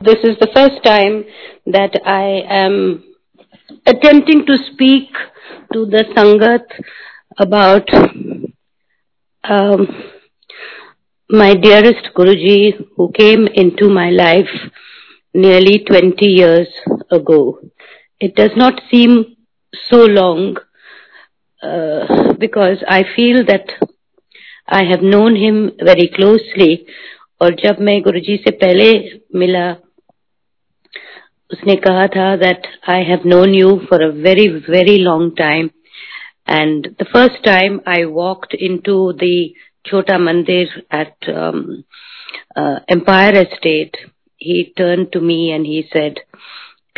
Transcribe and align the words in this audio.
This 0.00 0.17
is 0.23 0.35
the 0.39 0.49
first 0.55 0.83
time 0.83 1.25
that 1.67 1.91
I 2.03 2.41
am 2.49 3.03
attempting 3.85 4.47
to 4.47 4.57
speak 4.71 5.09
to 5.73 5.85
the 5.85 6.05
Sangat 6.15 6.65
about 7.37 7.87
um, 9.43 9.87
my 11.29 11.53
dearest 11.53 12.09
Guruji 12.15 12.73
who 12.97 13.11
came 13.11 13.45
into 13.53 13.89
my 13.89 14.09
life 14.09 14.49
nearly 15.35 15.83
20 15.87 16.25
years 16.25 16.67
ago. 17.11 17.59
It 18.19 18.35
does 18.35 18.51
not 18.55 18.81
seem 18.89 19.35
so 19.87 19.97
long 19.97 20.57
uh, 21.61 22.33
because 22.39 22.77
I 22.87 23.03
feel 23.15 23.45
that 23.45 23.67
I 24.67 24.83
have 24.83 25.03
known 25.03 25.35
him 25.35 25.73
very 25.79 26.09
closely 26.15 26.87
और 27.41 27.55
जब 27.63 27.79
मैं 27.81 28.01
गुरुजी 28.01 28.35
से 28.37 28.51
पहले 28.63 28.91
मिला 29.39 29.69
उसने 31.52 31.76
कहा 31.86 32.06
था 32.16 32.26
that 32.40 32.66
I 32.86 33.02
have 33.10 33.24
known 33.24 33.54
you 33.54 33.80
for 33.88 34.00
a 34.02 34.12
very 34.12 34.48
very 34.68 34.98
long 34.98 35.34
time 35.36 35.70
and 36.46 36.88
the 36.98 37.06
first 37.12 37.42
time 37.44 37.80
I 37.86 38.06
walked 38.06 38.54
into 38.54 39.12
the 39.18 39.54
Chota 39.84 40.18
Mandir 40.26 40.66
at 40.90 41.16
um, 41.28 41.84
uh, 42.56 42.80
Empire 42.88 43.44
Estate 43.44 43.96
he 44.36 44.72
turned 44.76 45.12
to 45.12 45.20
me 45.20 45.52
and 45.52 45.64
he 45.64 45.88
said 45.92 46.20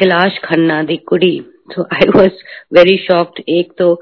Kailash 0.01 0.41
Khanna 0.49 0.87
the 0.87 0.99
Kudi 1.11 1.47
so 1.75 1.87
I 1.91 2.05
was 2.15 2.33
very 2.73 3.01
shocked 3.07 3.41
एक 3.49 3.73
तो 3.81 3.97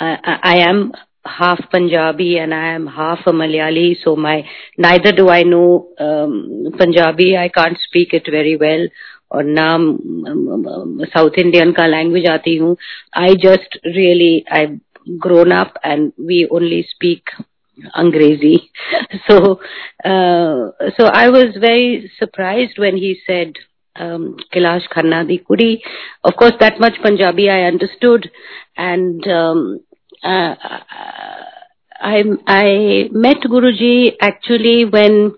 I, 0.00 0.38
I 0.42 0.56
am 0.68 0.92
half 1.24 1.58
Punjabi 1.70 2.38
and 2.38 2.54
I 2.54 2.74
am 2.74 2.86
half 2.86 3.20
a 3.26 3.32
Malayali, 3.32 3.96
so 4.02 4.16
my 4.16 4.44
neither 4.76 5.12
do 5.12 5.28
I 5.28 5.42
know 5.42 5.88
um, 5.98 6.72
Punjabi. 6.78 7.36
I 7.36 7.48
can't 7.48 7.78
speak 7.88 8.12
it 8.12 8.28
very 8.30 8.56
well. 8.56 8.86
और 9.33 9.43
ना 9.59 9.67
south 11.13 11.39
Indian 11.39 11.71
का 11.71 11.87
language 11.87 12.25
आती 12.29 12.55
हूँ। 12.57 12.75
I 13.17 13.35
just 13.45 13.79
really 13.87 14.43
I 14.57 14.65
grown 15.25 15.51
up 15.51 15.73
and 15.85 16.11
we 16.27 16.43
only 16.57 16.81
speak 16.89 17.29
Angrezi. 17.97 18.55
So 19.15 19.37
so 20.97 21.05
I 21.17 21.27
was 21.27 21.59
very 21.59 22.07
surprise 22.19 22.81
when 22.81 22.95
he 22.97 23.13
said 23.27 23.57
Kailash 23.95 24.87
Khanna 24.91 25.21
the 25.23 25.37
kudi 25.37 25.77
of course 26.25 26.53
that 26.59 26.81
much 26.81 26.97
Punjabi 27.03 27.47
I 27.47 27.63
understood 27.63 28.25
and 28.79 29.27
I 32.01 32.23
I 32.51 33.09
met 33.25 33.47
Guru 33.47 33.71
ji 33.81 33.93
actually 34.23 34.83
when 34.95 35.31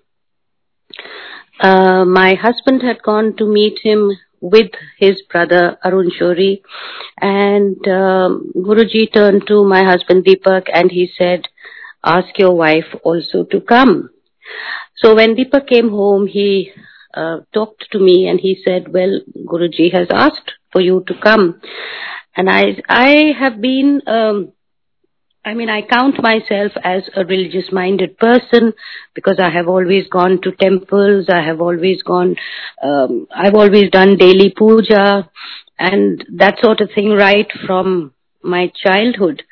uh, 1.60 2.06
my 2.06 2.34
husband 2.36 2.82
had 2.82 3.02
gone 3.02 3.36
to 3.38 3.46
meet 3.46 3.80
him 3.84 4.12
with 4.42 4.72
his 4.98 5.22
brother 5.32 5.78
Arun 5.84 6.12
Shourie 6.12 6.62
and 7.20 7.78
um, 7.88 8.52
Guruji 8.56 9.12
turned 9.12 9.48
to 9.48 9.64
my 9.64 9.84
husband 9.84 10.26
Deepak 10.26 10.68
and 10.72 10.92
he 10.92 11.10
said, 11.18 11.44
ask 12.04 12.38
your 12.38 12.54
wife 12.56 12.86
also 13.04 13.44
to 13.46 13.62
come. 13.62 14.10
So 14.98 15.16
when 15.16 15.36
Deepak 15.36 15.68
came 15.68 15.90
home, 15.90 16.28
he 16.28 16.72
uh, 17.14 17.40
talked 17.54 17.88
to 17.92 18.00
me 18.00 18.28
and 18.28 18.40
he 18.40 18.62
said, 18.64 18.94
well, 18.94 19.20
Guruji 19.46 19.92
has 19.94 20.08
asked 20.12 20.52
for 20.72 20.82
you 20.82 21.04
to 21.08 21.14
come. 21.22 21.62
And 22.36 22.50
I, 22.50 22.78
I 22.88 23.34
have 23.40 23.62
been, 23.62 24.02
um, 24.08 24.52
I 25.46 25.54
mean, 25.54 25.70
I 25.70 25.84
count 25.84 26.24
myself 26.24 26.72
as 26.84 27.04
a 27.16 27.24
religious 27.24 27.72
minded 27.72 28.18
person 28.18 28.74
because 29.14 29.40
I 29.40 29.52
have 29.52 29.68
always 29.68 30.08
gone 30.08 30.42
to 30.42 30.52
temples. 30.52 31.28
I 31.30 31.42
have 31.46 31.62
always 31.62 32.02
gone, 32.02 32.36
um, 32.82 33.28
I've 33.34 33.54
always 33.54 33.92
done 33.92 34.18
daily 34.18 34.52
puja 34.58 35.30
and 35.78 36.26
that 36.38 36.56
sort 36.64 36.82
of 36.82 36.90
thing 36.96 37.12
right 37.12 37.48
from 37.68 38.14
my 38.42 38.72
childhood. 38.84 39.44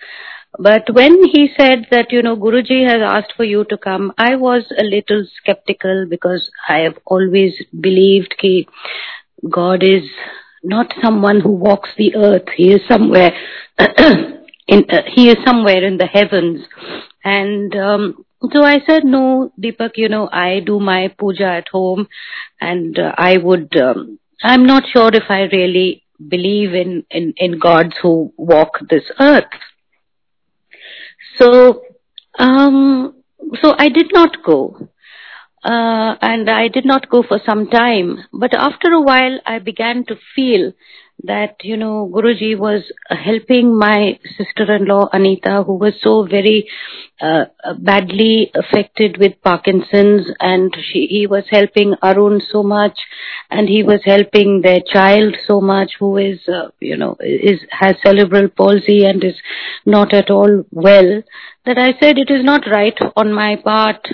But 0.58 0.92
when 0.92 1.26
he 1.26 1.50
said 1.56 1.86
that, 1.92 2.12
you 2.12 2.24
know, 2.24 2.38
Guruji 2.38 2.88
has 2.88 3.02
asked 3.04 3.34
for 3.38 3.44
you 3.44 3.64
to 3.66 3.78
come, 3.78 4.14
I 4.18 4.36
was 4.36 4.64
a 4.76 4.84
little 4.84 5.28
skeptical 5.42 6.08
because 6.10 6.50
I 6.68 6.80
have 6.80 6.98
always 7.06 7.54
believed 7.80 8.34
that 8.42 8.66
God 9.48 9.84
is 9.84 10.10
not 10.64 10.92
someone 11.04 11.40
who 11.40 11.52
walks 11.52 11.90
the 11.98 12.16
earth. 12.16 12.48
He 12.56 12.74
is 12.74 12.82
somewhere 12.88 13.32
in 14.68 14.86
uh, 14.90 15.02
he 15.14 15.30
is 15.30 15.38
somewhere 15.46 15.84
in 15.84 15.98
the 15.98 16.06
heavens. 16.06 16.66
And 17.24 17.76
um, 17.76 18.26
so 18.52 18.64
i 18.64 18.80
said 18.86 19.06
no 19.06 19.52
deepak 19.58 19.92
you 19.96 20.10
know 20.10 20.28
i 20.34 20.60
do 20.60 20.80
my 20.80 21.08
puja 21.18 21.46
at 21.46 21.70
home 21.70 22.08
and 22.60 23.00
uh, 23.00 23.14
i 23.18 23.38
would 23.38 23.74
um, 23.78 24.20
i'm 24.44 24.66
not 24.66 24.84
sure 24.92 25.10
if 25.14 25.24
i 25.30 25.44
really 25.44 26.04
believe 26.30 26.74
in 26.74 27.06
in 27.10 27.34
in 27.38 27.60
gods 27.60 27.94
who 28.02 28.34
walk 28.38 28.80
this 28.90 29.04
earth. 29.20 29.56
So 31.38 31.82
um 32.40 33.16
so 33.62 33.74
i 33.78 33.90
did 33.90 34.12
not 34.14 34.44
go. 34.44 34.90
Uh, 35.66 36.16
and 36.22 36.50
I 36.50 36.68
did 36.68 36.84
not 36.84 37.10
go 37.10 37.24
for 37.24 37.40
some 37.46 37.70
time. 37.70 38.26
But 38.34 38.54
after 38.54 38.90
a 38.92 39.02
while, 39.02 39.40
I 39.46 39.60
began 39.60 40.04
to 40.08 40.18
feel 40.36 40.74
that, 41.24 41.56
you 41.64 41.78
know, 41.78 42.10
Guruji 42.14 42.58
was 42.58 42.92
helping 43.10 43.78
my 43.78 44.20
sister-in-law 44.38 45.10
Anita, 45.14 45.64
who 45.66 45.76
was 45.76 45.94
so 46.02 46.26
very 46.26 46.68
uh, 47.22 47.46
badly 47.80 48.52
affected 48.56 49.18
with 49.18 49.42
Parkinson's, 49.42 50.28
and 50.40 50.76
she, 50.76 51.08
he 51.10 51.28
was 51.28 51.46
helping 51.50 51.96
Arun 52.04 52.42
so 52.52 52.64
much, 52.64 52.98
and 53.50 53.70
he 53.70 53.84
was 53.84 54.02
helping 54.04 54.62
their 54.62 54.82
child 54.86 55.36
so 55.48 55.62
much, 55.62 55.92
who 56.00 56.18
is, 56.18 56.40
uh, 56.50 56.70
you 56.80 56.98
know, 56.98 57.16
is 57.22 57.62
has 57.70 57.96
cerebral 58.06 58.50
palsy 58.50 59.06
and 59.06 59.24
is 59.24 59.36
not 59.86 60.14
at 60.14 60.30
all 60.30 60.66
well. 60.72 61.22
That 61.66 61.78
I 61.78 61.98
said 62.00 62.18
it 62.18 62.30
is 62.30 62.44
not 62.44 62.68
right 62.70 62.98
on 63.16 63.32
my 63.32 63.56
part 63.56 64.06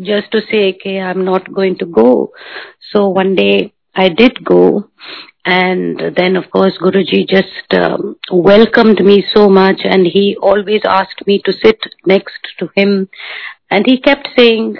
just 0.00 0.30
to 0.32 0.40
say, 0.50 0.74
okay, 0.74 1.00
I'm 1.00 1.24
not 1.24 1.52
going 1.52 1.78
to 1.78 1.86
go. 1.86 2.32
So 2.92 3.08
one 3.08 3.34
day 3.34 3.72
I 3.94 4.10
did 4.10 4.44
go 4.44 4.90
and 5.44 6.14
then 6.16 6.36
of 6.36 6.50
course 6.50 6.76
Guruji 6.80 7.28
just 7.28 7.72
um, 7.72 8.16
welcomed 8.30 9.00
me 9.04 9.24
so 9.34 9.48
much 9.48 9.80
and 9.84 10.06
he 10.06 10.36
always 10.40 10.82
asked 10.84 11.26
me 11.26 11.40
to 11.44 11.52
sit 11.52 11.78
next 12.04 12.40
to 12.58 12.68
him. 12.74 13.08
And 13.70 13.86
he 13.86 14.00
kept 14.00 14.28
saying 14.36 14.76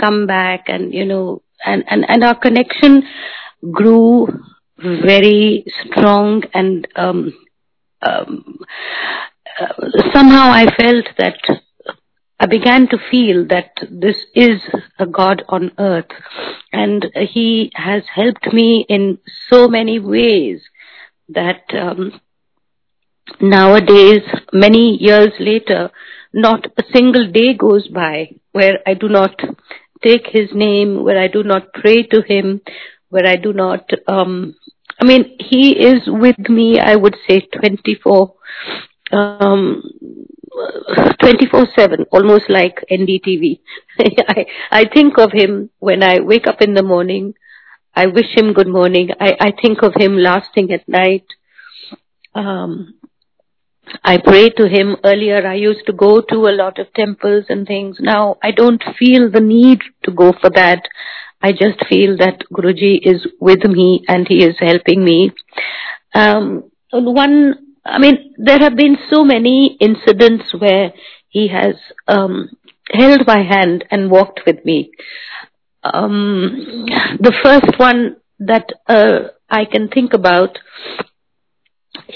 come 0.00 0.26
back 0.26 0.64
and 0.66 0.92
you 0.92 1.04
know 1.04 1.42
and 1.64 1.84
and, 1.88 2.04
and 2.08 2.24
our 2.24 2.38
connection 2.38 3.02
grew 3.70 4.26
very 4.78 5.64
strong 5.84 6.42
and 6.52 6.88
um, 6.96 7.32
um, 8.02 8.58
uh, 9.60 9.72
somehow 10.12 10.50
I 10.50 10.66
felt 10.76 11.06
that 11.18 11.38
I 12.40 12.46
began 12.46 12.88
to 12.88 12.98
feel 13.10 13.46
that 13.48 13.70
this 13.90 14.16
is 14.34 14.60
a 14.98 15.06
God 15.06 15.42
on 15.48 15.72
earth 15.78 16.10
and 16.72 17.06
He 17.14 17.70
has 17.74 18.02
helped 18.14 18.52
me 18.52 18.84
in 18.88 19.18
so 19.48 19.68
many 19.68 19.98
ways 19.98 20.62
that 21.28 21.62
um, 21.78 22.20
nowadays, 23.40 24.22
many 24.52 24.96
years 25.00 25.32
later, 25.38 25.90
not 26.32 26.66
a 26.76 26.82
single 26.92 27.30
day 27.30 27.54
goes 27.54 27.88
by 27.88 28.30
where 28.52 28.78
I 28.86 28.94
do 28.94 29.08
not 29.08 29.38
take 30.02 30.26
His 30.26 30.50
name, 30.52 31.04
where 31.04 31.18
I 31.18 31.28
do 31.28 31.42
not 31.42 31.72
pray 31.74 32.02
to 32.04 32.22
Him, 32.22 32.60
where 33.08 33.26
I 33.26 33.36
do 33.36 33.52
not, 33.52 33.88
um, 34.08 34.56
I 35.00 35.04
mean, 35.04 35.36
He 35.38 35.78
is 35.78 36.02
with 36.06 36.38
me, 36.48 36.80
I 36.80 36.96
would 36.96 37.16
say 37.28 37.40
24, 37.40 38.34
um, 39.12 39.82
24/7, 41.22 42.06
almost 42.10 42.48
like 42.48 42.84
NDTV. 42.90 43.60
I 44.28 44.46
I 44.70 44.84
think 44.92 45.18
of 45.18 45.32
him 45.32 45.70
when 45.78 46.02
I 46.02 46.20
wake 46.20 46.46
up 46.46 46.60
in 46.60 46.74
the 46.74 46.82
morning. 46.82 47.34
I 47.94 48.06
wish 48.06 48.36
him 48.36 48.52
good 48.52 48.68
morning. 48.68 49.10
I 49.20 49.36
I 49.40 49.52
think 49.62 49.82
of 49.82 49.94
him 49.94 50.16
last 50.16 50.54
thing 50.54 50.72
at 50.72 50.88
night. 50.88 51.24
Um, 52.34 52.94
I 54.04 54.18
pray 54.18 54.50
to 54.50 54.68
him. 54.68 54.96
Earlier, 55.04 55.46
I 55.46 55.54
used 55.54 55.86
to 55.86 55.92
go 55.92 56.20
to 56.20 56.48
a 56.48 56.56
lot 56.56 56.78
of 56.78 56.92
temples 56.94 57.46
and 57.48 57.66
things. 57.66 57.98
Now, 58.00 58.36
I 58.42 58.50
don't 58.52 58.82
feel 58.98 59.30
the 59.30 59.40
need 59.40 59.80
to 60.04 60.12
go 60.12 60.32
for 60.40 60.50
that. 60.50 60.82
I 61.42 61.52
just 61.52 61.84
feel 61.88 62.16
that 62.18 62.44
Guruji 62.52 63.00
is 63.02 63.26
with 63.40 63.64
me 63.64 64.04
and 64.08 64.26
he 64.28 64.44
is 64.44 64.54
helping 64.60 65.04
me. 65.04 65.32
Um, 66.14 66.70
one 66.92 67.61
I 67.84 67.98
mean, 67.98 68.34
there 68.38 68.58
have 68.58 68.76
been 68.76 68.96
so 69.10 69.24
many 69.24 69.76
incidents 69.80 70.54
where 70.58 70.92
he 71.28 71.48
has 71.48 71.74
um, 72.08 72.50
held 72.90 73.26
my 73.26 73.42
hand 73.42 73.84
and 73.90 74.10
walked 74.10 74.40
with 74.46 74.64
me. 74.64 74.92
Um, 75.82 76.86
the 77.20 77.34
first 77.42 77.78
one 77.78 78.16
that 78.38 78.66
uh, 78.88 79.28
I 79.50 79.64
can 79.64 79.88
think 79.88 80.12
about 80.14 80.58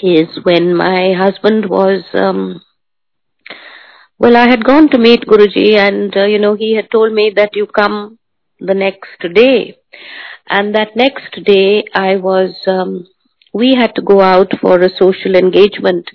is 0.01 0.27
when 0.43 0.75
my 0.75 1.13
husband 1.17 1.69
was, 1.69 2.03
um, 2.13 2.61
well, 4.19 4.35
I 4.35 4.47
had 4.47 4.63
gone 4.63 4.89
to 4.89 4.97
meet 4.97 5.25
Guruji 5.25 5.77
and, 5.77 6.15
uh, 6.15 6.25
you 6.25 6.39
know, 6.39 6.55
he 6.55 6.75
had 6.75 6.89
told 6.91 7.13
me 7.13 7.31
that 7.35 7.51
you 7.55 7.67
come 7.67 8.17
the 8.59 8.73
next 8.73 9.19
day. 9.33 9.77
And 10.49 10.73
that 10.75 10.95
next 10.95 11.43
day, 11.43 11.83
I 11.93 12.15
was, 12.15 12.55
um, 12.67 13.07
we 13.53 13.75
had 13.75 13.95
to 13.95 14.01
go 14.01 14.21
out 14.21 14.51
for 14.61 14.79
a 14.79 14.89
social 14.97 15.35
engagement. 15.35 16.07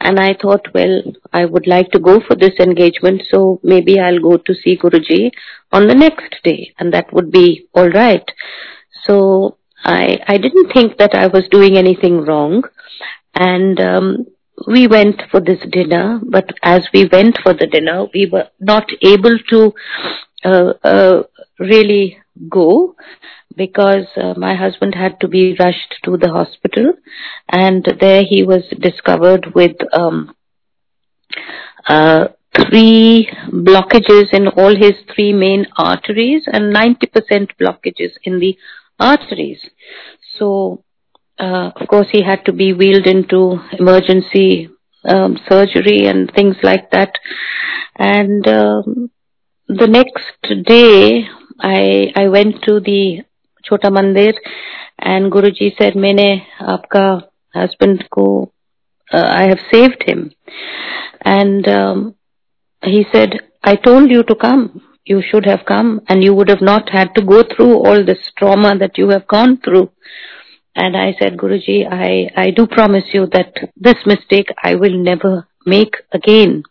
And 0.00 0.18
I 0.18 0.34
thought, 0.40 0.66
well, 0.74 1.02
I 1.32 1.44
would 1.44 1.66
like 1.66 1.90
to 1.92 2.00
go 2.00 2.20
for 2.26 2.34
this 2.34 2.58
engagement, 2.58 3.22
so 3.30 3.60
maybe 3.62 4.00
I'll 4.00 4.18
go 4.18 4.36
to 4.36 4.54
see 4.54 4.76
Guruji 4.76 5.30
on 5.70 5.86
the 5.86 5.94
next 5.94 6.42
day, 6.42 6.74
and 6.78 6.92
that 6.92 7.12
would 7.12 7.30
be 7.30 7.68
all 7.72 7.88
right. 7.88 8.24
So 9.04 9.58
I, 9.84 10.18
I 10.26 10.38
didn't 10.38 10.72
think 10.72 10.98
that 10.98 11.14
I 11.14 11.28
was 11.28 11.44
doing 11.50 11.76
anything 11.76 12.24
wrong. 12.24 12.64
And 13.34 13.80
um, 13.80 14.26
we 14.66 14.86
went 14.86 15.22
for 15.30 15.40
this 15.40 15.58
dinner, 15.70 16.20
but 16.22 16.50
as 16.62 16.86
we 16.92 17.08
went 17.10 17.38
for 17.42 17.54
the 17.54 17.66
dinner, 17.66 18.06
we 18.12 18.26
were 18.26 18.48
not 18.60 18.86
able 19.02 19.38
to 19.50 19.72
uh, 20.44 20.72
uh, 20.84 21.22
really 21.58 22.18
go 22.48 22.94
because 23.56 24.06
uh, 24.16 24.34
my 24.36 24.54
husband 24.54 24.94
had 24.94 25.20
to 25.20 25.28
be 25.28 25.56
rushed 25.58 25.94
to 26.04 26.16
the 26.16 26.30
hospital 26.30 26.92
and 27.50 27.84
there 28.00 28.22
he 28.24 28.42
was 28.42 28.62
discovered 28.80 29.54
with 29.54 29.76
um, 29.92 30.34
uh, 31.88 32.28
three 32.56 33.28
blockages 33.50 34.32
in 34.32 34.48
all 34.48 34.74
his 34.76 34.94
three 35.14 35.32
main 35.32 35.66
arteries 35.76 36.42
and 36.52 36.74
90% 36.74 37.50
blockages 37.60 38.12
in 38.24 38.38
the 38.38 38.56
arteries. 38.98 39.60
So, 40.38 40.82
uh, 41.38 41.70
of 41.76 41.88
course, 41.88 42.08
he 42.10 42.22
had 42.22 42.44
to 42.46 42.52
be 42.52 42.72
wheeled 42.72 43.06
into 43.06 43.58
emergency 43.78 44.70
um, 45.08 45.38
surgery 45.48 46.06
and 46.06 46.30
things 46.34 46.56
like 46.62 46.90
that. 46.90 47.12
And 47.98 48.46
um, 48.48 49.10
the 49.68 49.86
next 49.86 50.66
day, 50.66 51.26
I 51.61 52.11
I 52.15 52.27
went 52.27 52.61
to 52.63 52.79
the 52.79 53.23
Chota 53.63 53.89
Mandir, 53.89 54.33
and 54.99 55.31
Guruji 55.31 55.71
said, 55.77 55.95
"मैंने 55.95 56.29
आपका 56.61 57.07
husband 57.55 58.03
को 58.17 58.27
uh, 59.13 59.27
I 59.27 59.47
have 59.47 59.59
saved 59.73 60.03
him," 60.03 60.31
and 61.21 61.67
um, 61.67 62.15
he 62.83 63.05
said, 63.11 63.39
"I 63.63 63.75
told 63.75 64.11
you 64.11 64.23
to 64.23 64.35
come." 64.35 64.81
you 65.07 65.21
should 65.31 65.45
have 65.45 65.63
come 65.65 66.01
and 66.09 66.23
you 66.23 66.33
would 66.33 66.49
have 66.49 66.61
not 66.61 66.89
had 66.89 67.15
to 67.15 67.21
go 67.21 67.43
through 67.43 67.73
all 67.85 68.03
this 68.05 68.19
trauma 68.37 68.77
that 68.77 68.97
you 68.97 69.09
have 69.09 69.25
gone 69.27 69.57
through. 69.57 69.89
And 70.75 70.95
I 70.95 71.15
said, 71.19 71.37
Guruji, 71.37 71.87
I, 71.89 72.29
I 72.35 72.51
do 72.51 72.67
promise 72.67 73.05
you 73.13 73.25
that 73.31 73.53
this 73.75 73.95
mistake 74.05 74.49
I 74.63 74.75
will 74.75 74.97
never 74.97 75.47
make 75.65 75.95
again. 76.11 76.63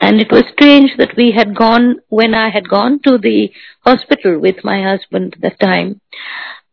And 0.00 0.20
it 0.20 0.30
was 0.30 0.44
strange 0.52 0.92
that 0.98 1.16
we 1.16 1.32
had 1.32 1.56
gone, 1.56 1.96
when 2.08 2.34
I 2.34 2.50
had 2.50 2.68
gone 2.68 3.00
to 3.04 3.18
the 3.18 3.50
hospital 3.80 4.38
with 4.38 4.56
my 4.62 4.82
husband 4.82 5.36
that 5.40 5.58
time, 5.58 6.00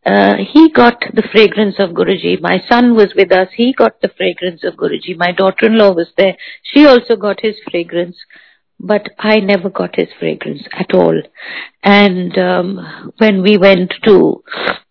uh, 0.04 0.36
he 0.52 0.70
got 0.70 1.00
the 1.12 1.28
fragrance 1.32 1.76
of 1.80 1.90
Guruji. 1.90 2.40
My 2.40 2.62
son 2.68 2.94
was 2.94 3.12
with 3.16 3.32
us. 3.32 3.48
He 3.56 3.72
got 3.72 4.00
the 4.00 4.12
fragrance 4.16 4.62
of 4.62 4.74
Guruji. 4.74 5.16
My 5.16 5.32
daughter-in-law 5.32 5.94
was 5.94 6.12
there. 6.16 6.36
She 6.62 6.86
also 6.86 7.16
got 7.16 7.40
his 7.40 7.56
fragrance 7.68 8.16
but 8.78 9.08
I 9.18 9.36
never 9.36 9.70
got 9.70 9.96
his 9.96 10.08
fragrance 10.18 10.62
at 10.72 10.94
all. 10.94 11.20
And 11.82 12.36
um, 12.36 13.12
when 13.18 13.42
we 13.42 13.56
went 13.56 13.94
to, 14.04 14.42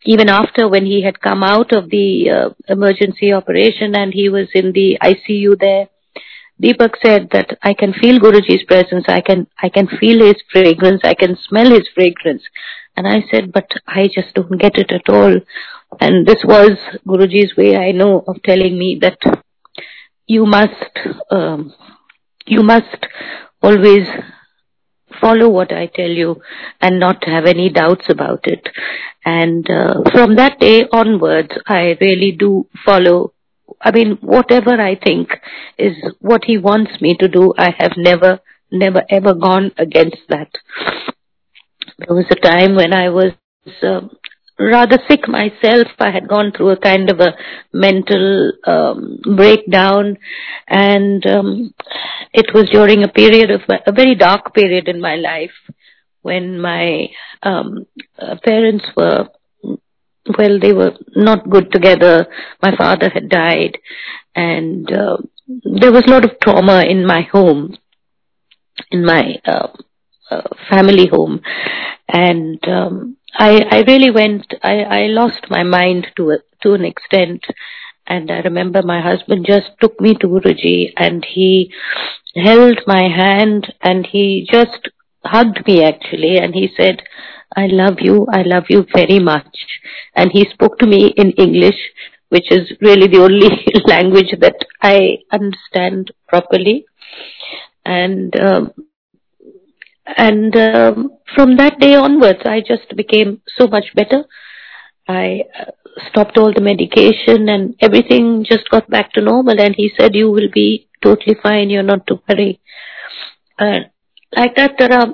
even 0.05 0.29
after 0.29 0.67
when 0.67 0.85
he 0.85 1.03
had 1.03 1.21
come 1.21 1.43
out 1.43 1.71
of 1.71 1.89
the 1.89 2.29
uh, 2.29 2.49
emergency 2.67 3.31
operation 3.31 3.95
and 3.95 4.13
he 4.13 4.29
was 4.29 4.47
in 4.53 4.71
the 4.71 4.97
ICU 5.01 5.59
there, 5.59 5.88
Deepak 6.61 6.93
said 7.03 7.29
that 7.31 7.57
I 7.61 7.73
can 7.73 7.93
feel 7.93 8.19
Guruji's 8.19 8.63
presence, 8.63 9.05
I 9.07 9.21
can, 9.21 9.47
I 9.61 9.69
can 9.69 9.87
feel 9.87 10.25
his 10.25 10.41
fragrance, 10.51 11.01
I 11.03 11.13
can 11.13 11.37
smell 11.49 11.69
his 11.69 11.87
fragrance. 11.93 12.43
And 12.97 13.07
I 13.07 13.23
said, 13.29 13.51
but 13.51 13.67
I 13.85 14.07
just 14.07 14.33
don't 14.35 14.57
get 14.57 14.77
it 14.77 14.91
at 14.91 15.09
all. 15.09 15.35
And 15.99 16.25
this 16.25 16.43
was 16.45 16.71
Guruji's 17.05 17.55
way, 17.57 17.75
I 17.75 17.91
know, 17.91 18.23
of 18.25 18.41
telling 18.43 18.77
me 18.77 18.99
that 19.01 19.17
you 20.27 20.45
must, 20.45 20.97
um, 21.29 21.73
you 22.45 22.63
must 22.63 23.05
always 23.61 24.07
follow 25.19 25.49
what 25.49 25.71
I 25.71 25.87
tell 25.87 26.09
you 26.09 26.41
and 26.81 26.99
not 26.99 27.23
have 27.25 27.45
any 27.45 27.69
doubts 27.69 28.05
about 28.09 28.41
it. 28.45 28.67
And 29.23 29.69
uh, 29.69 30.01
from 30.13 30.35
that 30.35 30.59
day 30.59 30.85
onwards, 30.91 31.51
I 31.67 31.97
really 31.99 32.31
do 32.31 32.67
follow. 32.85 33.33
I 33.81 33.92
mean, 33.92 34.18
whatever 34.22 34.80
I 34.81 34.95
think 34.95 35.30
is 35.77 35.94
what 36.19 36.44
he 36.45 36.57
wants 36.57 37.01
me 37.01 37.16
to 37.19 37.27
do, 37.27 37.54
I 37.57 37.74
have 37.77 37.94
never, 37.98 38.39
never 38.72 39.04
ever 39.10 39.33
gone 39.33 39.72
against 39.77 40.22
that. 40.30 40.50
There 42.00 42.16
was 42.16 42.25
a 42.31 42.36
time 42.36 42.75
when 42.75 42.94
I 42.94 43.10
was 43.10 43.33
uh, 43.83 44.01
rather 44.60 44.98
sick 45.10 45.27
myself. 45.27 45.88
I 46.00 46.12
had 46.12 46.27
gone 46.27 46.51
through 46.56 46.69
a 46.72 46.80
kind 46.80 47.10
of 47.10 47.19
a 47.19 47.36
mental 47.74 48.51
um, 48.66 49.19
breakdown, 49.36 50.18
and 50.68 51.25
um, 51.25 51.74
it 52.33 52.54
was 52.54 52.69
during 52.72 53.04
a 53.04 53.07
period 53.07 53.51
of 53.51 53.62
a 53.86 53.92
very 53.92 54.16
dark 54.16 54.54
period 54.54 54.88
in 54.88 55.00
my 55.00 55.16
life 55.16 55.54
when 56.22 56.60
my 56.60 57.07
um, 57.44 57.86
uh, 58.18 58.36
parents 58.44 58.86
were 58.98 59.27
well, 60.38 60.60
they 60.60 60.74
were 60.74 60.94
not 61.16 61.50
good 61.50 61.72
together. 61.72 62.27
My 62.62 62.75
father 62.75 63.10
had 63.10 63.30
died, 63.30 63.77
and 64.36 64.92
uh, 64.92 65.18
there 65.80 65.92
was 65.92 66.06
a 66.07 66.12
lot 66.12 66.25
of 66.25 66.39
trauma 66.42 66.83
in 66.83 67.06
my 67.06 67.22
home, 67.22 67.77
in 68.92 69.06
my 69.06 69.36
uh, 69.45 69.68
uh, 70.31 70.42
family 70.69 71.07
home, 71.07 71.42
and 72.07 72.60
um, 72.68 73.18
I, 73.38 73.66
I 73.69 73.83
really 73.88 74.12
went, 74.12 74.54
I, 74.63 74.83
I 74.83 75.00
lost 75.07 75.50
my 75.50 75.63
mind 75.63 76.07
to 76.18 76.31
a, 76.31 76.38
to 76.63 76.74
an 76.74 76.86
extent. 76.86 77.44
And 78.07 78.31
I 78.31 78.39
remember 78.39 78.81
my 78.83 79.01
husband 79.01 79.45
just 79.48 79.72
took 79.81 80.00
me 80.00 80.13
to 80.16 80.27
Guruji 80.27 80.94
and 80.95 81.25
he 81.25 81.74
held 82.36 82.80
my 82.86 83.10
hand 83.10 83.74
and 83.81 84.06
he 84.06 84.48
just 84.50 84.89
hugged 85.25 85.66
me 85.68 85.83
actually 85.83 86.38
and 86.38 86.54
he 86.54 86.69
said, 86.77 87.01
I 87.56 87.68
love 87.68 87.97
you, 88.00 88.27
I 88.31 88.44
love 88.44 88.65
you 88.69 88.86
very 88.94 89.19
much. 89.19 89.56
And 90.15 90.31
he 90.31 90.45
spoke 90.53 90.77
to 90.80 90.88
me 90.88 91.13
in 91.15 91.31
English, 91.31 91.80
which 92.30 92.51
is 92.51 92.71
really 92.81 93.07
the 93.07 93.21
only 93.21 93.50
language 93.86 94.33
that 94.39 94.56
I 94.81 95.19
understand 95.31 96.12
properly. 96.27 96.86
And 97.86 98.36
um, 98.39 98.71
and 100.06 100.56
um, 100.56 101.18
from 101.36 101.57
that 101.57 101.80
day 101.80 101.95
onwards, 101.95 102.39
I 102.45 102.62
just 102.62 102.95
became 102.95 103.42
so 103.57 103.68
much 103.68 103.86
better. 103.95 104.24
I 105.07 105.44
uh, 105.59 105.71
stopped 106.09 106.38
all 106.38 106.53
the 106.53 106.62
medication 106.62 107.50
and 107.50 107.75
everything 107.79 108.46
just 108.50 108.69
got 108.69 108.89
back 108.89 109.13
to 109.13 109.22
normal. 109.22 109.60
And 109.60 109.75
he 109.75 109.91
said, 110.00 110.15
you 110.15 110.29
will 110.31 110.50
be 110.53 110.88
totally 111.03 111.36
fine. 111.41 111.69
You're 111.69 111.84
not 111.84 112.05
to 112.08 112.19
worry. 112.27 112.60
Uh, 113.58 113.81
like 114.36 114.56
that, 114.56 114.75
there 114.77 114.94
are 114.94 115.13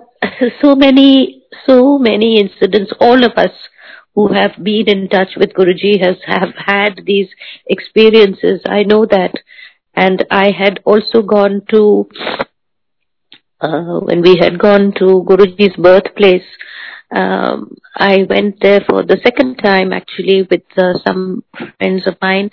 so 0.62 0.76
many, 0.76 1.44
so 1.66 1.98
many 1.98 2.40
incidents. 2.40 2.92
All 3.00 3.24
of 3.24 3.34
us 3.38 3.52
who 4.16 4.34
have 4.34 4.52
been 4.62 4.90
in 4.90 5.08
touch 5.10 5.30
with 5.38 5.54
Guruji 5.54 6.02
has 6.02 6.18
have 6.26 6.54
had 6.58 7.02
these 7.06 7.30
experiences. 7.68 8.62
I 8.66 8.84
know 8.84 9.06
that. 9.06 9.34
And 9.94 10.26
I 10.32 10.52
had 10.52 10.80
also 10.86 11.22
gone 11.22 11.62
to 11.70 12.08
uh, 13.62 14.00
when 14.00 14.22
we 14.22 14.38
had 14.40 14.58
gone 14.58 14.94
to 14.98 15.24
Guruji's 15.28 15.76
birthplace, 15.76 16.46
um, 17.12 17.78
I 17.96 18.26
went 18.28 18.60
there 18.62 18.82
for 18.90 19.04
the 19.04 19.20
second 19.24 19.58
time 19.58 19.92
actually 19.94 20.48
with 20.50 20.64
uh, 20.78 20.94
some 21.06 21.44
friends 21.78 22.08
of 22.08 22.16
mine, 22.22 22.50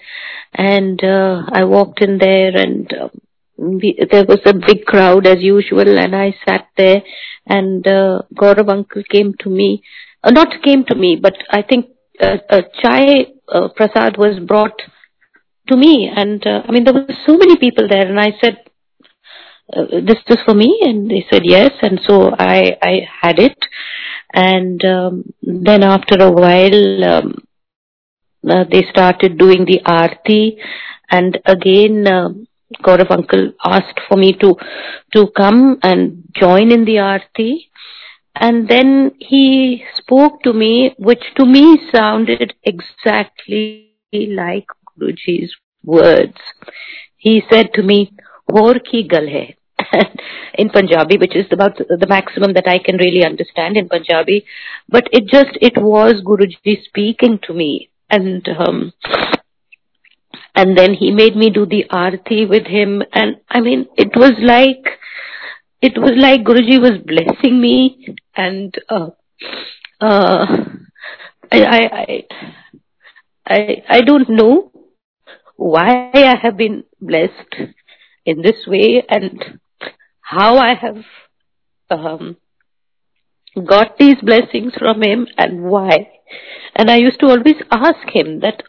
and 0.53 1.03
uh, 1.03 1.43
I 1.51 1.65
walked 1.65 2.03
in 2.03 2.19
there 2.19 2.57
and. 2.57 2.93
We, 2.93 3.28
there 3.59 4.25
was 4.25 4.41
a 4.47 4.55
big 4.55 4.85
crowd 4.85 5.27
as 5.27 5.39
usual 5.41 5.99
and 5.99 6.15
I 6.15 6.35
sat 6.47 6.69
there 6.77 7.03
and 7.47 7.87
uh, 7.87 8.23
Gaurav 8.35 8.69
uncle 8.69 9.03
came 9.11 9.35
to 9.41 9.51
me, 9.51 9.83
uh, 10.23 10.31
not 10.31 10.63
came 10.63 10.85
to 10.85 10.95
me, 10.95 11.19
but 11.21 11.35
I 11.51 11.63
think 11.63 11.87
uh, 12.21 12.37
a 12.51 12.63
chai 12.81 13.27
uh, 13.49 13.69
prasad 13.75 14.17
was 14.17 14.39
brought 14.47 14.81
to 15.69 15.77
me 15.77 16.11
and 16.15 16.47
uh, 16.47 16.63
I 16.69 16.73
mean 16.73 16.85
there 16.85 16.95
were 16.95 17.07
so 17.27 17.37
many 17.37 17.57
people 17.57 17.89
there 17.89 18.07
and 18.07 18.21
I 18.21 18.33
said, 18.41 18.59
uh, 19.77 20.01
this 20.07 20.19
is 20.29 20.39
for 20.45 20.55
me 20.55 20.79
and 20.83 21.11
they 21.11 21.27
said 21.31 21.43
yes 21.45 21.73
and 21.83 22.01
so 22.07 22.31
i 22.39 22.77
i 22.81 23.01
had 23.21 23.39
it. 23.39 23.59
And 24.33 24.85
um, 24.85 25.25
then 25.43 25.83
after 25.83 26.17
a 26.21 26.31
while 26.31 27.05
um, 27.05 27.35
uh, 28.49 28.65
they 28.71 28.85
started 28.91 29.37
doing 29.37 29.65
the 29.65 29.81
aarti 29.85 30.59
and 31.11 31.39
again 31.45 32.07
uh, 32.07 32.29
Gaurav 32.83 33.11
uncle 33.11 33.53
asked 33.65 34.01
for 34.09 34.17
me 34.17 34.33
to 34.35 34.55
to 35.15 35.29
come 35.37 35.79
and 35.83 36.25
join 36.35 36.71
in 36.71 36.85
the 36.85 36.99
arti 36.99 37.71
and 38.35 38.69
then 38.69 39.13
he 39.19 39.85
spoke 39.97 40.43
to 40.43 40.53
me 40.53 40.95
which 40.99 41.25
to 41.37 41.47
me 41.47 41.79
sounded 41.93 42.55
exactly 42.63 43.89
like 44.13 44.67
Guruji's 44.99 45.55
words. 45.85 46.37
He 47.17 47.43
said 47.51 47.71
to 47.75 47.83
me, 47.83 48.13
Hor 48.49 48.75
ki 48.79 49.07
gal 49.09 49.27
hai. 49.27 49.55
in 50.55 50.71
Punjabi, 50.71 51.19
which 51.19 51.37
is 51.37 51.47
about 51.53 51.77
the 51.77 52.07
maximum 52.09 52.53
that 52.55 52.67
I 52.67 52.79
can 52.79 52.97
really 52.97 53.25
understand 53.25 53.77
in 53.77 53.89
Punjabi. 53.89 54.45
But 54.89 55.09
it 55.13 55.27
just, 55.27 55.57
it 55.61 55.81
was 55.81 56.23
Guruji 56.25 56.83
speaking 56.85 57.39
to 57.47 57.55
me. 57.55 57.91
And 58.11 58.49
um, 58.49 58.93
and 60.59 60.77
then 60.77 60.93
he 60.93 61.13
made 61.13 61.37
me 61.37 61.51
do 61.51 61.67
the 61.67 61.85
arti 61.89 62.45
with 62.45 62.67
him. 62.67 63.01
And 63.13 63.37
I 63.49 63.61
mean, 63.61 63.87
it 63.97 64.17
was 64.17 64.33
like, 64.43 64.99
it 65.81 65.97
was 65.97 66.15
like 66.17 66.43
Guruji 66.43 66.81
was 66.81 66.99
blessing 67.07 67.61
me 67.61 68.17
and, 68.37 68.75
uh, 68.89 69.11
uh, 70.01 70.47
I, 71.53 71.61
I, 71.63 72.25
I, 73.47 73.83
I 73.89 74.01
don't 74.01 74.29
know 74.29 74.73
why 75.55 76.11
I 76.13 76.35
have 76.43 76.57
been 76.57 76.83
blessed 77.01 77.55
in 78.27 78.43
this 78.43 78.67
way 78.67 79.05
and 79.09 79.61
how 80.21 80.59
I 80.59 80.75
have 80.75 81.05
um, 81.89 82.37
got 83.65 83.97
these 83.97 84.17
blessings 84.23 84.73
from 84.77 85.05
him 85.05 85.29
and 85.39 85.63
why. 85.63 86.11
And 86.75 86.91
I 86.91 86.97
used 86.97 87.21
to 87.21 87.27
always 87.27 87.63
ask 87.71 88.09
him 88.13 88.41
that, 88.41 88.65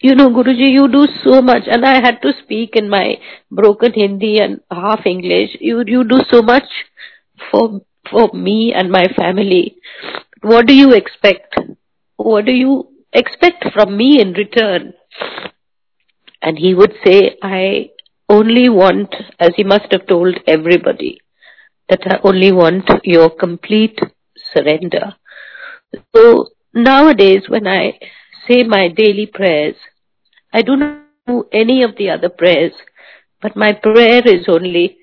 you 0.00 0.14
know, 0.14 0.30
Guruji, 0.30 0.70
you 0.72 0.88
do 0.88 1.06
so 1.24 1.42
much, 1.42 1.64
and 1.66 1.84
I 1.84 1.94
had 1.94 2.20
to 2.22 2.32
speak 2.42 2.76
in 2.76 2.88
my 2.88 3.18
broken 3.50 3.92
Hindi 3.92 4.38
and 4.40 4.60
half 4.70 5.06
English. 5.06 5.56
You 5.60 5.82
you 5.86 6.04
do 6.04 6.20
so 6.30 6.42
much 6.42 6.68
for 7.50 7.80
for 8.10 8.30
me 8.32 8.72
and 8.74 8.90
my 8.90 9.06
family. 9.16 9.76
What 10.42 10.66
do 10.66 10.74
you 10.74 10.92
expect? 10.92 11.58
What 12.16 12.44
do 12.46 12.52
you 12.52 12.88
expect 13.12 13.66
from 13.72 13.96
me 13.96 14.20
in 14.20 14.32
return? 14.32 14.94
And 16.42 16.58
he 16.58 16.74
would 16.74 16.94
say, 17.04 17.36
I 17.42 17.90
only 18.28 18.68
want, 18.70 19.14
as 19.38 19.50
he 19.56 19.64
must 19.64 19.92
have 19.92 20.06
told 20.06 20.38
everybody, 20.46 21.20
that 21.88 22.00
I 22.06 22.18
only 22.24 22.52
want 22.52 22.88
your 23.04 23.28
complete 23.28 23.98
surrender. 24.54 25.14
So 26.14 26.46
nowadays, 26.72 27.42
when 27.48 27.66
I 27.66 27.98
say 28.48 28.62
my 28.62 28.88
daily 28.88 29.26
prayers, 29.26 29.76
I 30.52 30.62
do 30.62 30.76
not 30.76 31.02
do 31.26 31.44
any 31.52 31.82
of 31.82 31.96
the 31.96 32.10
other 32.10 32.28
prayers, 32.28 32.72
but 33.40 33.56
my 33.56 33.72
prayer 33.72 34.22
is 34.26 34.46
only, 34.48 34.98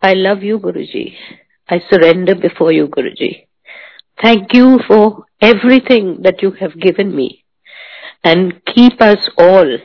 I 0.00 0.14
love 0.14 0.42
you, 0.42 0.58
Guruji. 0.58 1.14
I 1.68 1.80
surrender 1.90 2.34
before 2.34 2.72
you, 2.72 2.88
Guruji. 2.88 3.46
Thank 4.22 4.54
you 4.54 4.80
for 4.86 5.24
everything 5.40 6.20
that 6.22 6.42
you 6.42 6.52
have 6.52 6.80
given 6.80 7.14
me 7.14 7.44
and 8.24 8.60
keep 8.74 9.00
us 9.00 9.28
all 9.36 9.76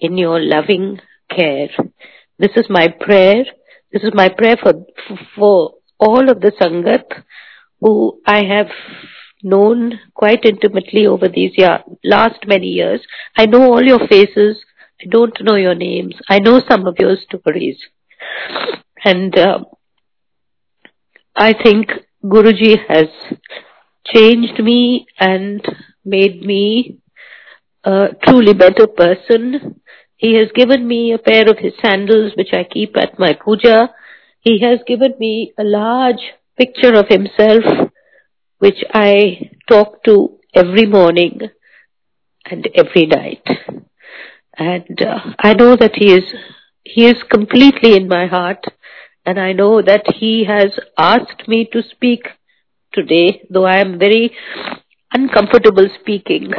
in 0.00 0.16
your 0.16 0.40
loving 0.40 1.00
care. 1.30 1.68
This 2.38 2.52
is 2.56 2.66
my 2.70 2.88
prayer. 2.88 3.44
This 3.92 4.02
is 4.02 4.12
my 4.14 4.28
prayer 4.28 4.56
for, 4.62 4.72
for 5.36 5.74
all 5.98 6.30
of 6.30 6.40
the 6.40 6.52
Sangat 6.60 7.22
who 7.80 8.20
I 8.26 8.44
have 8.44 8.68
known 9.42 9.98
quite 10.14 10.44
intimately 10.44 11.06
over 11.06 11.28
these 11.28 11.52
year, 11.56 11.80
last 12.04 12.46
many 12.46 12.68
years. 12.68 13.00
I 13.36 13.46
know 13.46 13.62
all 13.62 13.82
your 13.82 14.06
faces. 14.08 14.62
I 15.00 15.06
don't 15.10 15.36
know 15.42 15.56
your 15.56 15.74
names. 15.74 16.14
I 16.28 16.38
know 16.38 16.60
some 16.68 16.86
of 16.86 16.96
your 16.98 17.16
stories. 17.16 17.76
And 19.04 19.36
uh, 19.36 19.60
I 21.34 21.54
think 21.54 21.90
Guruji 22.24 22.76
has 22.88 23.06
changed 24.06 24.62
me 24.62 25.06
and 25.18 25.64
made 26.04 26.42
me 26.42 26.98
a 27.84 28.08
truly 28.24 28.54
better 28.54 28.86
person. 28.86 29.80
He 30.16 30.34
has 30.36 30.48
given 30.54 30.86
me 30.86 31.12
a 31.12 31.18
pair 31.18 31.48
of 31.50 31.58
his 31.58 31.72
sandals 31.82 32.32
which 32.36 32.52
I 32.52 32.64
keep 32.64 32.96
at 32.96 33.18
my 33.18 33.36
puja. 33.44 33.90
He 34.40 34.60
has 34.62 34.80
given 34.86 35.14
me 35.18 35.52
a 35.58 35.64
large 35.64 36.32
picture 36.56 36.94
of 36.94 37.08
himself 37.08 37.90
which 38.62 38.84
I 38.94 39.50
talk 39.68 40.04
to 40.04 40.38
every 40.54 40.86
morning 40.86 41.40
and 42.48 42.68
every 42.74 43.06
night. 43.06 43.44
And 44.56 45.02
uh, 45.02 45.18
I 45.38 45.54
know 45.54 45.74
that 45.76 45.96
he 45.96 46.12
is, 46.12 46.24
he 46.84 47.06
is 47.06 47.16
completely 47.28 47.96
in 47.96 48.06
my 48.06 48.26
heart 48.26 48.64
and 49.26 49.40
I 49.40 49.52
know 49.52 49.82
that 49.82 50.04
he 50.14 50.44
has 50.44 50.78
asked 50.96 51.48
me 51.48 51.68
to 51.72 51.82
speak 51.90 52.28
today, 52.92 53.42
though 53.50 53.64
I 53.64 53.78
am 53.78 53.98
very 53.98 54.30
uncomfortable 55.12 55.88
speaking. 56.00 56.52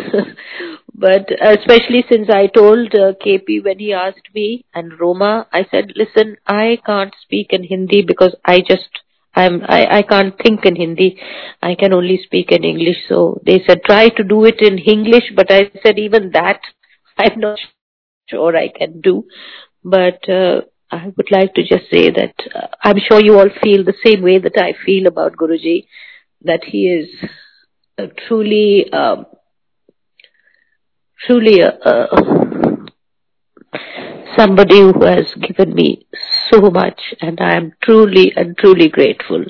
but 0.94 1.30
especially 1.42 2.04
since 2.10 2.30
I 2.30 2.48
told 2.48 2.94
uh, 2.96 3.14
KP 3.26 3.64
when 3.64 3.80
he 3.80 3.94
asked 3.94 4.28
me 4.36 4.66
and 4.74 5.00
Roma, 5.00 5.48
I 5.54 5.66
said, 5.72 5.94
listen, 5.96 6.36
I 6.48 6.80
can't 6.86 7.14
speak 7.24 7.48
in 7.52 7.64
Hindi 7.64 8.02
because 8.02 8.36
I 8.44 8.60
just, 8.60 8.90
I'm, 9.36 9.62
I, 9.68 9.98
I 9.98 10.02
can't 10.04 10.36
think 10.38 10.66
in 10.66 10.76
Hindi. 10.76 11.20
I 11.62 11.76
can 11.76 11.94
only 11.94 12.20
speak 12.24 12.52
in 12.52 12.64
English. 12.64 12.98
So 13.10 13.42
they 13.46 13.64
said, 13.68 13.82
try 13.84 14.10
to 14.10 14.24
do 14.24 14.46
it 14.46 14.62
in 14.62 14.78
English. 14.78 15.32
But 15.36 15.52
I 15.52 15.72
said, 15.84 15.98
even 15.98 16.32
that, 16.34 16.62
I'm 17.18 17.40
not 17.40 17.60
sure 18.30 18.56
I 18.56 18.70
can 18.70 19.02
do. 19.02 19.26
But, 19.84 20.30
uh, 20.30 20.62
I 20.92 21.12
would 21.18 21.32
like 21.32 21.56
to 21.56 21.62
just 21.62 21.90
say 21.92 22.12
that 22.12 22.36
uh, 22.54 22.68
I'm 22.84 22.98
sure 23.08 23.20
you 23.20 23.40
all 23.40 23.50
feel 23.64 23.84
the 23.84 23.96
same 24.06 24.22
way 24.22 24.38
that 24.38 24.58
I 24.58 24.74
feel 24.86 25.08
about 25.08 25.36
Guruji, 25.36 25.88
that 26.44 26.64
he 26.66 26.86
is 26.86 27.10
uh, 27.98 28.08
truly, 28.28 28.94
um, 28.94 29.26
truly 31.26 31.62
a, 31.62 31.70
a, 31.70 32.08
somebody 34.38 34.80
who 34.80 35.06
has 35.06 35.34
given 35.36 35.74
me 35.74 36.06
so 36.52 36.62
much, 36.70 37.00
and 37.22 37.40
I 37.40 37.56
am 37.56 37.74
truly 37.82 38.34
and 38.36 38.58
truly 38.58 38.90
grateful 38.90 39.46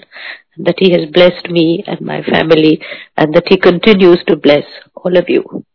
that 0.58 0.76
he 0.78 0.92
has 0.92 1.10
blessed 1.12 1.50
me 1.50 1.84
and 1.88 2.02
my 2.02 2.22
family, 2.24 2.82
and 3.18 3.34
that 3.34 3.48
he 3.48 3.58
continues 3.58 4.24
to 4.28 4.36
bless 4.36 4.66
all 4.96 5.18
of 5.18 5.26
you. 5.28 5.66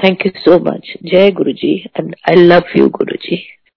Thank 0.00 0.24
you 0.24 0.32
so 0.44 0.58
much. 0.58 0.96
Jai 1.04 1.30
Guruji, 1.30 1.86
and 1.94 2.14
I 2.24 2.34
love 2.34 2.64
you, 2.74 2.88
Guruji. 2.88 3.46